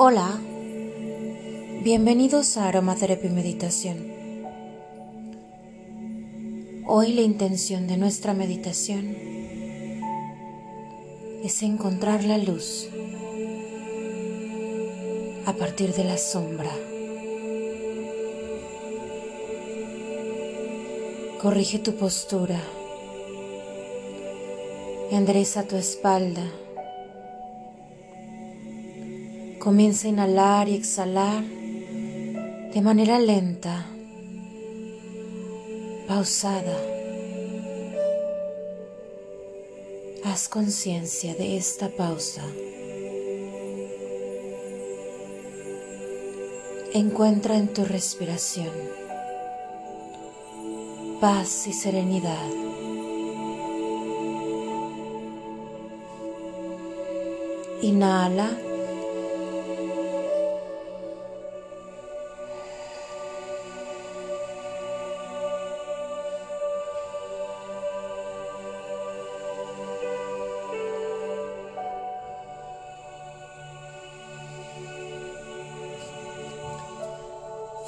Hola, 0.00 0.38
bienvenidos 1.82 2.56
a 2.56 2.68
Aromaterapia 2.68 3.30
y 3.30 3.32
Meditación. 3.32 4.12
Hoy 6.86 7.14
la 7.14 7.22
intención 7.22 7.88
de 7.88 7.96
nuestra 7.96 8.32
meditación 8.32 9.16
es 11.42 11.64
encontrar 11.64 12.22
la 12.22 12.38
luz 12.38 12.88
a 15.46 15.52
partir 15.54 15.92
de 15.92 16.04
la 16.04 16.16
sombra. 16.16 16.70
Corrige 21.42 21.80
tu 21.80 21.96
postura. 21.96 22.60
Endereza 25.10 25.64
tu 25.64 25.74
espalda. 25.74 26.44
Comienza 29.58 30.06
a 30.06 30.10
inhalar 30.10 30.68
y 30.68 30.74
exhalar 30.74 31.42
de 31.42 32.80
manera 32.82 33.18
lenta, 33.18 33.86
pausada. 36.06 36.78
Haz 40.24 40.48
conciencia 40.48 41.34
de 41.34 41.56
esta 41.56 41.88
pausa. 41.88 42.44
Encuentra 46.94 47.56
en 47.56 47.68
tu 47.68 47.84
respiración 47.84 48.70
paz 51.20 51.66
y 51.66 51.72
serenidad. 51.72 52.48
Inhala. 57.82 58.67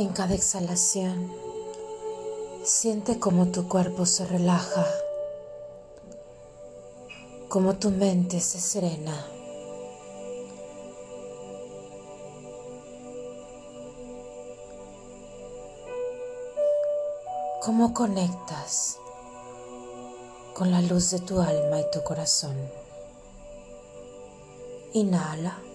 En 0.00 0.14
cada 0.14 0.34
exhalación, 0.34 1.30
siente 2.64 3.18
cómo 3.18 3.48
tu 3.48 3.68
cuerpo 3.68 4.06
se 4.06 4.24
relaja, 4.24 4.86
cómo 7.50 7.76
tu 7.76 7.90
mente 7.90 8.40
se 8.40 8.58
serena. 8.62 9.26
¿Cómo 17.60 17.92
conectas 17.92 18.96
con 20.54 20.70
la 20.70 20.80
luz 20.80 21.10
de 21.10 21.18
tu 21.18 21.42
alma 21.42 21.78
y 21.78 21.90
tu 21.92 22.02
corazón? 22.02 22.56
Inhala. 24.94 25.69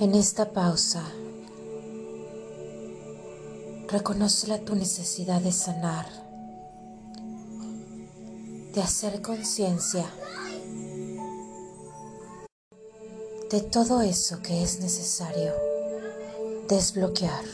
En 0.00 0.14
esta 0.14 0.52
pausa, 0.52 1.02
reconoce 3.88 4.56
tu 4.60 4.76
necesidad 4.76 5.40
de 5.40 5.50
sanar, 5.50 6.06
de 8.74 8.80
hacer 8.80 9.20
conciencia 9.22 10.06
de 13.50 13.60
todo 13.60 14.00
eso 14.02 14.40
que 14.40 14.62
es 14.62 14.78
necesario 14.78 15.52
desbloquear. 16.68 17.44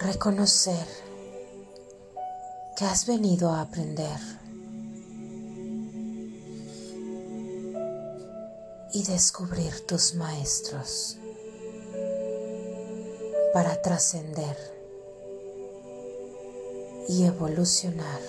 Reconocer 0.00 0.86
que 2.78 2.86
has 2.86 3.04
venido 3.06 3.50
a 3.50 3.60
aprender. 3.60 4.37
Y 8.92 9.02
descubrir 9.04 9.86
tus 9.86 10.14
maestros 10.14 11.18
para 13.52 13.80
trascender 13.82 14.56
y 17.08 17.24
evolucionar. 17.24 18.20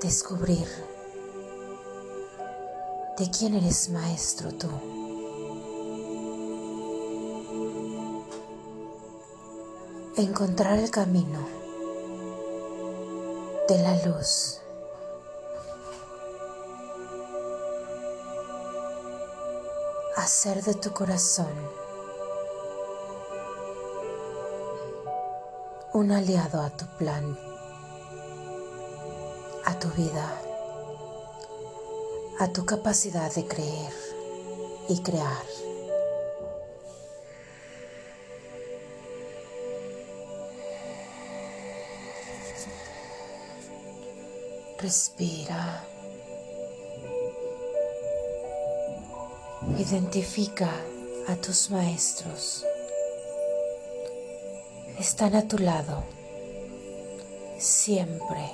Descubrir 0.00 0.66
de 3.16 3.30
quién 3.30 3.54
eres 3.54 3.88
maestro 3.90 4.52
tú. 4.52 4.68
Encontrar 10.16 10.78
el 10.78 10.90
camino 10.90 11.46
de 13.68 13.78
la 13.78 14.06
luz 14.06 14.60
hacer 20.18 20.64
de 20.64 20.74
tu 20.74 20.92
corazón 20.92 21.54
un 25.94 26.10
aliado 26.10 26.60
a 26.60 26.70
tu 26.70 26.86
plan, 26.98 27.38
a 29.64 29.78
tu 29.78 29.88
vida, 29.90 30.28
a 32.40 32.52
tu 32.52 32.66
capacidad 32.66 33.32
de 33.32 33.46
creer 33.46 33.92
y 34.88 35.00
crear. 35.02 35.46
Respira. 44.78 45.97
Identifica 49.60 50.70
a 51.26 51.34
tus 51.34 51.70
maestros. 51.70 52.64
Están 55.00 55.34
a 55.34 55.48
tu 55.48 55.58
lado 55.58 56.04
siempre 57.58 58.50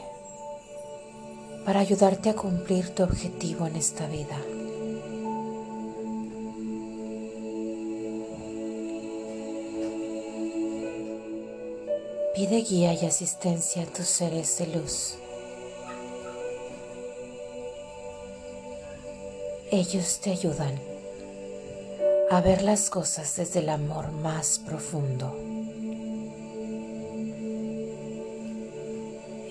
para 1.67 1.81
ayudarte 1.81 2.31
a 2.31 2.35
cumplir 2.35 2.95
tu 2.95 3.03
objetivo 3.03 3.67
en 3.67 3.77
esta 3.77 4.07
vida. 4.07 4.39
Pide 12.35 12.63
guía 12.63 12.95
y 12.95 13.05
asistencia 13.05 13.83
a 13.83 13.87
tus 13.87 14.07
seres 14.07 14.57
de 14.57 14.67
luz. 14.69 15.17
Ellos 19.71 20.21
te 20.21 20.31
ayudan 20.31 20.94
a 22.31 22.41
ver 22.41 22.63
las 22.63 22.91
cosas 22.91 23.37
desde 23.37 23.61
el 23.61 23.69
amor 23.69 24.11
más 24.13 24.59
profundo. 24.59 25.35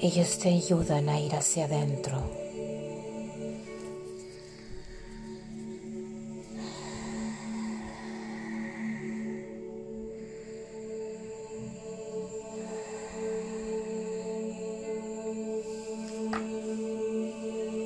Ellos 0.02 0.38
te 0.40 0.50
ayudan 0.50 1.08
a 1.08 1.20
ir 1.20 1.36
hacia 1.36 1.66
adentro. 1.66 2.22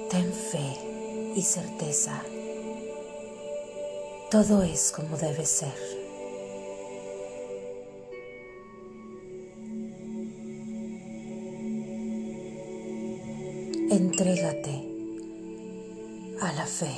Ten 0.09 0.33
fe 0.33 1.33
y 1.35 1.41
certeza 1.43 2.23
todo 4.29 4.62
es 4.62 4.91
como 4.91 5.15
debe 5.15 5.45
ser. 5.45 5.74
Entrégate 13.89 14.83
a 16.41 16.51
la 16.53 16.65
fe. 16.65 16.91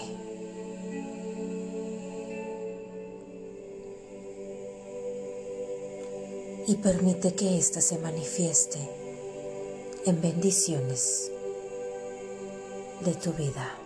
Y 6.67 6.75
permite 6.75 7.33
que 7.33 7.57
ésta 7.57 7.81
se 7.81 7.97
manifieste 7.99 8.79
en 10.05 10.21
bendiciones 10.21 11.31
de 13.01 13.13
tu 13.13 13.33
vida. 13.33 13.78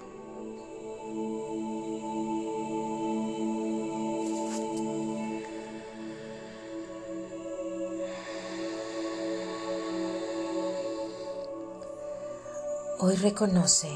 Hoy 13.05 13.17
reconoce 13.17 13.89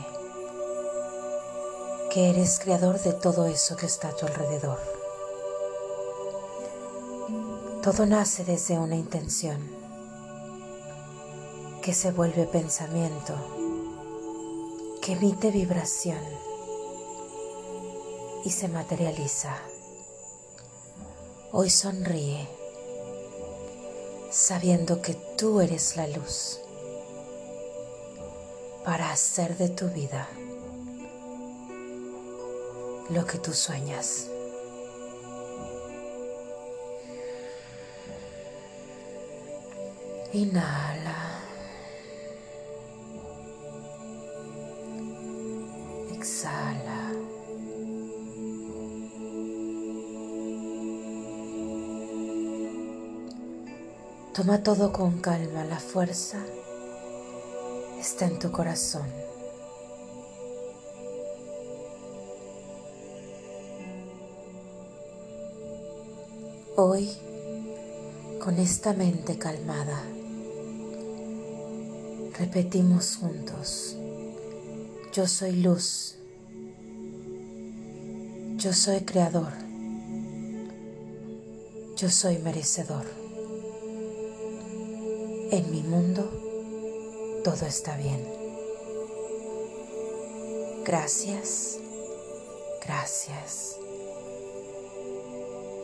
que 2.11 2.29
eres 2.29 2.59
creador 2.59 2.99
de 2.99 3.13
todo 3.13 3.45
eso 3.45 3.77
que 3.77 3.85
está 3.85 4.09
a 4.09 4.15
tu 4.17 4.25
alrededor. 4.25 4.81
Todo 7.81 8.05
nace 8.05 8.43
desde 8.43 8.77
una 8.77 8.97
intención 8.97 9.61
que 11.81 11.93
se 11.93 12.11
vuelve 12.11 12.47
pensamiento, 12.47 13.33
que 15.01 15.13
emite 15.13 15.51
vibración 15.51 16.19
y 18.43 18.49
se 18.49 18.67
materializa. 18.67 19.55
Hoy 21.53 21.69
sonríe 21.69 22.45
sabiendo 24.31 25.01
que 25.01 25.13
tú 25.37 25.61
eres 25.61 25.95
la 25.95 26.07
luz 26.07 26.59
para 28.87 29.11
hacer 29.11 29.57
de 29.57 29.67
tu 29.67 29.89
vida 29.89 30.29
lo 33.09 33.25
que 33.25 33.37
tú 33.37 33.51
sueñas. 33.51 34.29
Inhala. 40.31 41.41
Exhala. 46.13 47.11
Toma 54.33 54.63
todo 54.63 54.93
con 54.93 55.19
calma, 55.19 55.65
la 55.65 55.77
fuerza 55.77 56.39
está 58.07 58.25
en 58.25 58.39
tu 58.39 58.51
corazón. 58.51 59.05
Hoy, 66.77 67.09
con 68.41 68.57
esta 68.59 68.93
mente 68.93 69.37
calmada, 69.37 70.01
repetimos 72.39 73.17
juntos, 73.17 73.97
yo 75.11 75.27
soy 75.27 75.57
luz, 75.57 76.15
yo 78.55 78.71
soy 78.71 79.01
creador, 79.01 79.51
yo 81.97 82.09
soy 82.09 82.37
merecedor. 82.37 83.05
En 85.51 85.71
mi 85.71 85.81
mundo, 85.81 86.46
todo 87.47 87.65
está 87.65 87.95
bien. 87.95 88.27
Gracias, 90.83 91.79
gracias, 92.85 93.77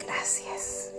gracias. 0.06 0.92